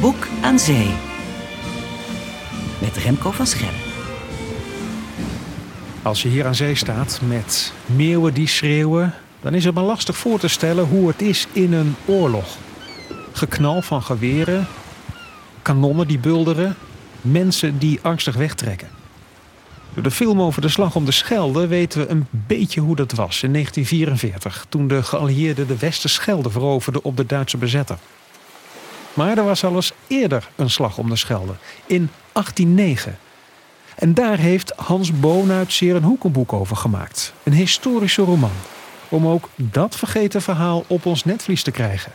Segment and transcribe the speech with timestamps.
[0.00, 0.88] Boek aan Zee.
[2.80, 3.80] Met Remco van Schellen.
[6.02, 10.16] Als je hier aan zee staat met meeuwen die schreeuwen, dan is het maar lastig
[10.16, 12.56] voor te stellen hoe het is in een oorlog.
[13.32, 14.66] Geknal van geweren,
[15.62, 16.76] kanonnen die bulderen,
[17.20, 18.88] mensen die angstig wegtrekken.
[19.94, 23.12] Door de film over de slag om de Schelde weten we een beetje hoe dat
[23.12, 27.98] was in 1944, toen de geallieerden de Westerschelde veroverden op de Duitse bezetter.
[29.16, 31.54] Maar er was al eens eerder een slag om de Schelde,
[31.86, 33.18] in 1809.
[33.94, 37.32] En daar heeft Hans Boonuitseer een hoekenboek over gemaakt.
[37.42, 38.50] Een historische roman.
[39.08, 42.12] Om ook dat vergeten verhaal op ons netvlies te krijgen.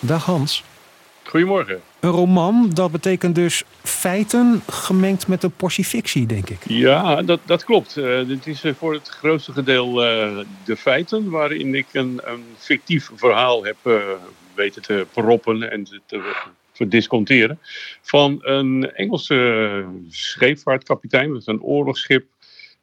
[0.00, 0.64] Dag Hans.
[1.22, 1.80] Goedemorgen.
[2.00, 6.58] Een roman, dat betekent dus feiten gemengd met een portie fictie, denk ik.
[6.66, 7.96] Ja, dat, dat klopt.
[7.96, 12.44] Uh, dit is uh, voor het grootste gedeelte uh, de feiten, waarin ik een, een
[12.58, 13.76] fictief verhaal heb
[14.54, 16.00] weten te proppen en te,
[16.72, 17.58] te disconteren.
[18.00, 22.26] Van een Engelse scheepvaartkapitein, met een oorlogsschip,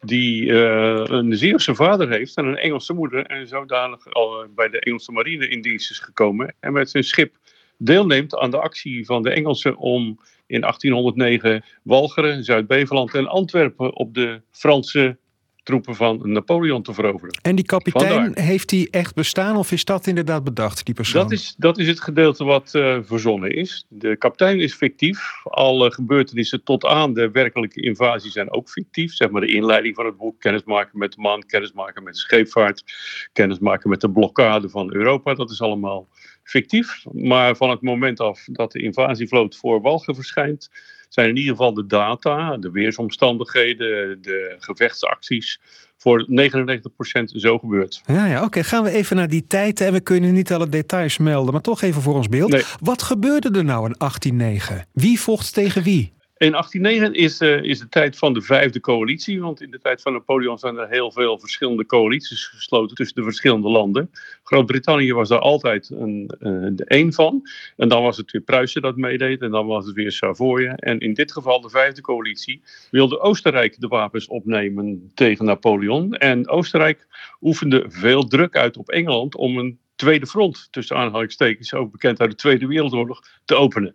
[0.00, 3.26] die een Zeeuwse vader heeft en een Engelse moeder.
[3.26, 6.54] En zodanig al bij de Engelse marine in dienst is gekomen.
[6.60, 7.34] En met zijn schip
[7.76, 14.14] deelneemt aan de actie van de Engelsen om in 1809 Walcheren, Zuid-Beveland en Antwerpen op
[14.14, 15.16] de Franse
[15.62, 17.38] troepen van Napoleon te veroveren.
[17.42, 21.22] En die kapitein, heeft die echt bestaan of is dat inderdaad bedacht, die persoon?
[21.22, 23.86] Dat is, dat is het gedeelte wat uh, verzonnen is.
[23.88, 25.20] De kapitein is fictief.
[25.44, 29.12] Alle gebeurtenissen tot aan de werkelijke invasie zijn ook fictief.
[29.12, 32.84] Zeg maar de inleiding van het boek, kennismaken met de man, kennismaken met de scheepvaart,
[33.32, 35.34] kennismaken met de blokkade van Europa.
[35.34, 36.08] Dat is allemaal
[36.50, 37.04] fictief.
[37.12, 40.70] Maar van het moment af dat de invasievloot voor Walgen verschijnt,
[41.08, 45.60] zijn in ieder geval de data, de weersomstandigheden, de gevechtsacties
[45.96, 48.02] voor 99% zo gebeurd.
[48.06, 48.64] Ja, ja oké.
[48.64, 49.80] Gaan we even naar die tijd.
[49.80, 52.76] En we kunnen niet alle details melden, maar toch even voor ons beeld.
[52.80, 54.86] Wat gebeurde er nou in 1809?
[54.92, 56.12] Wie vocht tegen wie?
[56.40, 60.02] In 1809 is, uh, is de tijd van de vijfde coalitie, want in de tijd
[60.02, 64.10] van Napoleon zijn er heel veel verschillende coalities gesloten tussen de verschillende landen.
[64.42, 67.48] Groot-Brittannië was daar altijd een, uh, de één van.
[67.76, 70.68] En dan was het weer Pruisen dat meedeed en dan was het weer Savoye.
[70.68, 76.14] En in dit geval de vijfde coalitie wilde Oostenrijk de wapens opnemen tegen Napoleon.
[76.14, 77.06] En Oostenrijk
[77.40, 82.30] oefende veel druk uit op Engeland om een tweede front, tussen aanhalingstekens, ook bekend uit
[82.30, 83.94] de Tweede Wereldoorlog, te openen.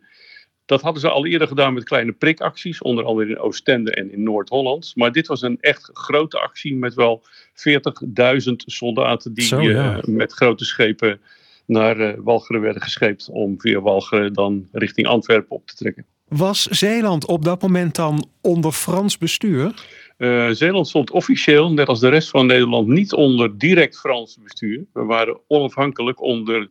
[0.65, 4.23] Dat hadden ze al eerder gedaan met kleine prikacties, onder andere in Oostende en in
[4.23, 4.91] Noord-Holland.
[4.95, 9.97] Maar dit was een echt grote actie met wel 40.000 soldaten die Zo, ja.
[9.97, 11.19] uh, met grote schepen
[11.65, 16.05] naar uh, Walcheren werden gescheept om via Walcheren dan richting Antwerpen op te trekken.
[16.27, 19.73] Was Zeeland op dat moment dan onder Frans bestuur?
[20.17, 24.85] Uh, Zeeland stond officieel, net als de rest van Nederland, niet onder direct Frans bestuur.
[24.93, 26.69] We waren onafhankelijk onder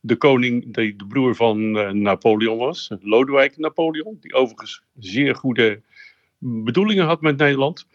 [0.00, 5.82] de koning die de broer van uh, Napoleon was, Lodewijk Napoleon, die overigens zeer goede
[6.38, 7.86] bedoelingen had met Nederland.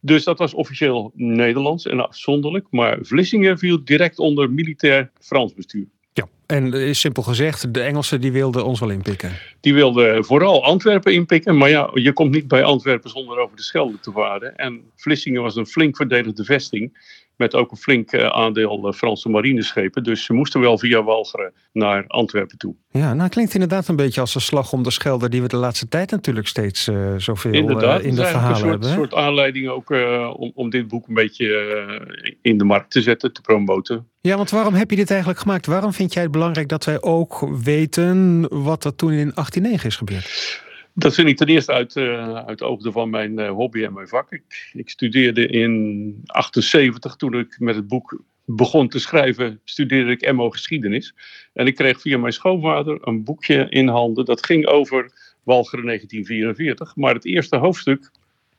[0.00, 5.86] Dus dat was officieel Nederlands en afzonderlijk, maar Vlissingen viel direct onder militair Frans bestuur.
[6.12, 9.32] Ja, en is simpel gezegd, de Engelsen die wilden ons wel inpikken.
[9.60, 13.62] Die wilden vooral Antwerpen inpikken, maar ja, je komt niet bij Antwerpen zonder over de
[13.62, 14.56] Schelde te varen.
[14.56, 16.92] En Vlissingen was een flink verdedigde vesting
[17.36, 20.02] met ook een flink eh, aandeel eh, Franse marineschepen.
[20.02, 22.74] Dus ze moesten wel via Walcheren naar Antwerpen toe.
[22.90, 25.28] Ja, nou klinkt inderdaad een beetje als een slag om de Schelde...
[25.28, 28.72] die we de laatste tijd natuurlijk steeds uh, zoveel inderdaad, uh, in de verhalen hebben.
[28.72, 32.90] Inderdaad, een soort aanleiding ook uh, om, om dit boek een beetje in de markt
[32.90, 34.08] te zetten, te promoten.
[34.20, 35.66] Ja, want waarom heb je dit eigenlijk gemaakt?
[35.66, 38.46] Waarom vind jij het belangrijk dat wij ook weten...
[38.62, 40.62] wat er toen in 1809 is gebeurd?
[40.94, 44.32] Dat vind ik ten eerste uit, uh, uit van mijn uh, hobby en mijn vak.
[44.32, 50.32] Ik, ik studeerde in 78, toen ik met het boek begon te schrijven, studeerde ik
[50.32, 51.14] MO geschiedenis.
[51.52, 54.24] En ik kreeg via mijn schoonvader een boekje in handen.
[54.24, 55.12] Dat ging over
[55.42, 56.96] Walcheren 1944.
[56.96, 58.10] Maar het eerste hoofdstuk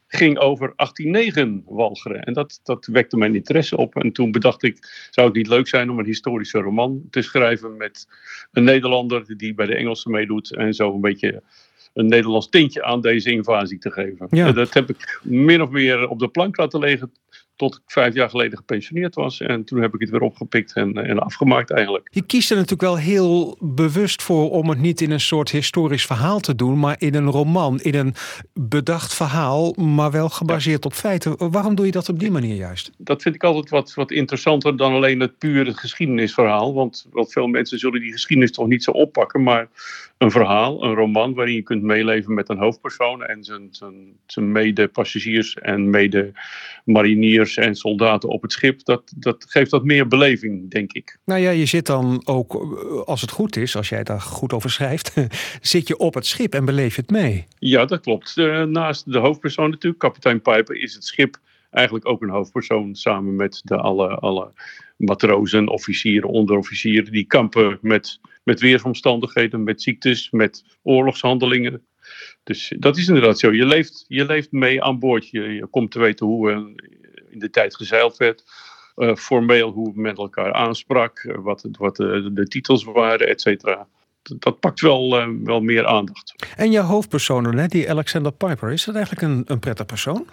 [0.07, 2.23] ging over 1809 Walcheren.
[2.23, 3.95] En dat, dat wekte mijn interesse op.
[3.95, 7.77] En toen bedacht ik, zou het niet leuk zijn om een historische roman te schrijven
[7.77, 8.07] met
[8.51, 11.43] een Nederlander die bij de Engelsen meedoet en zo een beetje
[11.95, 14.27] een Nederlands tintje aan deze invasie te geven.
[14.29, 14.51] Ja.
[14.51, 17.11] Dat heb ik min of meer op de plank laten liggen
[17.55, 19.41] tot ik vijf jaar geleden gepensioneerd was.
[19.41, 22.07] En toen heb ik het weer opgepikt en, en afgemaakt eigenlijk.
[22.11, 26.05] Je kiest er natuurlijk wel heel bewust voor om het niet in een soort historisch
[26.05, 28.13] verhaal te doen, maar in een roman, in een
[28.53, 30.89] bedacht verhaal, maar wel gebaseerd ja.
[30.89, 31.51] op feiten.
[31.51, 32.91] Waarom doe je dat op die manier juist?
[32.97, 36.73] Dat vind ik altijd wat, wat interessanter dan alleen het pure geschiedenisverhaal.
[36.73, 39.43] Want, want veel mensen zullen die geschiedenis toch niet zo oppakken.
[39.43, 39.67] Maar
[40.17, 43.93] een verhaal, een roman waarin je kunt meeleven met een hoofdpersoon en zijn, zijn,
[44.25, 48.83] zijn mede-passagiers en mede-mariniers en soldaten op het schip.
[48.83, 51.17] Dat, dat geeft wat meer beleving, denk ik.
[51.25, 54.53] Nou ja, je zit dan ook, eh, als het goed is, als jij daar goed
[54.53, 55.13] over schrijft,
[55.61, 57.45] zit je op het schip en beleef je het mee.
[57.59, 58.37] Ja, dat klopt.
[58.37, 61.39] Uh, naast de hoofdpersoon natuurlijk, kapitein Piper, is het schip
[61.75, 64.51] eigenlijk ook een hoofdpersoon samen met de alle, alle
[64.97, 67.11] matrozen, officieren, onderofficieren.
[67.11, 71.81] Die kampen met, met weersomstandigheden, met ziektes, met oorlogshandelingen.
[72.43, 73.53] Dus dat is inderdaad zo.
[73.53, 75.29] Je leeft, je leeft mee aan boord.
[75.29, 76.73] Je, je komt te weten hoe
[77.35, 78.43] in de tijd gezeild werd.
[78.95, 83.87] Uh, formeel hoe men elkaar aansprak, uh, wat, wat de, de titels waren, et cetera
[84.39, 86.33] dat pakt wel, uh, wel meer aandacht.
[86.55, 90.27] En je hoofdpersoon, net die Alexander Piper, is dat eigenlijk een, een prettig persoon?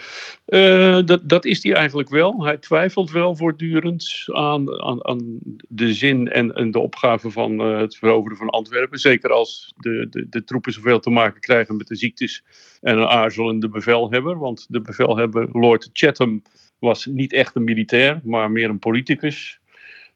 [0.47, 2.45] Uh, dat, dat is hij eigenlijk wel.
[2.45, 5.39] Hij twijfelt wel voortdurend aan, aan, aan
[5.69, 8.99] de zin en, en de opgave van het veroveren van Antwerpen.
[8.99, 12.45] Zeker als de, de, de troepen zoveel te maken krijgen met de ziektes
[12.81, 14.39] en een aarzelende bevelhebber.
[14.39, 16.43] Want de bevelhebber, Lord Chatham,
[16.83, 19.61] was niet echt een militair, maar meer een politicus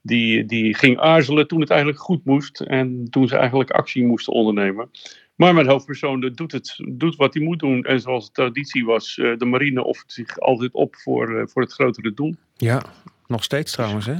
[0.02, 4.32] die, die ging aarzelen toen het eigenlijk goed moest en toen ze eigenlijk actie moesten
[4.32, 4.90] ondernemen.
[5.34, 7.84] Maar mijn hoofdpersoon doet, het, doet wat hij moet doen.
[7.84, 11.62] En zoals de traditie was, eh, de marine offert zich altijd op voor, eh, voor
[11.62, 12.34] het grotere doel.
[12.56, 12.82] Ja,
[13.26, 14.16] nog steeds trouwens hè?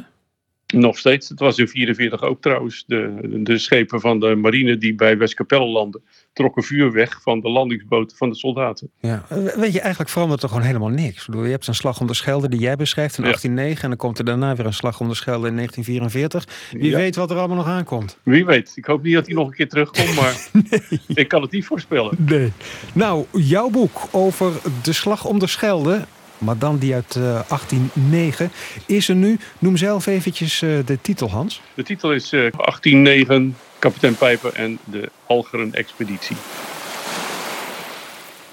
[0.74, 1.28] Nog steeds.
[1.28, 2.84] Het was in 1944 ook trouwens.
[2.86, 6.02] De, de schepen van de marine die bij Westkapelle landen,
[6.32, 8.90] trokken vuur weg van de landingsboten van de soldaten.
[9.00, 9.26] Ja,
[9.56, 11.26] weet je, eigenlijk verandert er gewoon helemaal niks.
[11.26, 13.98] Bedoel, je hebt een slag om de Schelde die jij beschrijft in 1809 en dan
[13.98, 16.70] komt er daarna weer een slag om de Schelde in 1944.
[16.72, 16.96] Wie ja.
[16.96, 18.18] weet wat er allemaal nog aankomt.
[18.22, 18.72] Wie weet.
[18.74, 21.00] Ik hoop niet dat hij nog een keer terugkomt, maar nee.
[21.06, 22.14] ik kan het niet voorspellen.
[22.18, 22.52] Nee.
[22.92, 24.52] Nou, jouw boek over
[24.82, 26.04] de slag om de Schelde
[26.38, 28.50] maar dan die uit uh, 1809,
[28.86, 29.38] is er nu.
[29.58, 31.60] Noem zelf eventjes uh, de titel, Hans.
[31.74, 36.36] De titel is uh, 1809, kapitein Pijper en de Algeren-expeditie.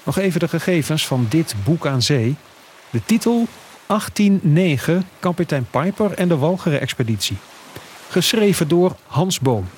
[0.04, 2.36] Nog even de gegevens van dit boek aan zee.
[2.90, 3.46] De titel
[3.86, 7.36] 1809, kapitein Pijper en de Walcheren-expeditie.
[8.08, 9.68] Geschreven door Hans Boom.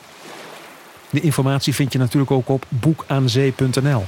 [1.11, 4.05] De informatie vind je natuurlijk ook op boekaanzee.nl.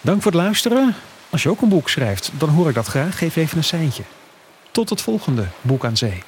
[0.00, 0.94] Dank voor het luisteren.
[1.30, 3.18] Als je ook een boek schrijft, dan hoor ik dat graag.
[3.18, 4.02] Geef even een seintje.
[4.70, 6.22] Tot het volgende Boek aan Zee.